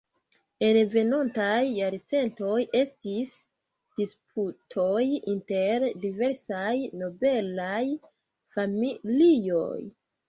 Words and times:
En 0.67 0.77
venontaj 0.93 1.57
jarcentoj 1.79 2.55
estis 2.79 3.35
disputoj 4.01 5.05
inter 5.35 5.85
diversaj 6.07 6.75
nobelaj 7.03 7.85
familioj. 8.59 9.81